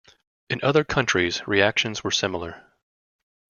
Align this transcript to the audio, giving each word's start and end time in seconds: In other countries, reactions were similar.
In 0.49 0.59
other 0.63 0.83
countries, 0.83 1.47
reactions 1.47 2.03
were 2.03 2.09
similar. 2.09 2.65